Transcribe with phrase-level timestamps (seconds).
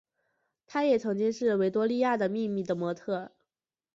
[0.65, 3.31] 她也曾经是维多利亚的秘密的模特儿。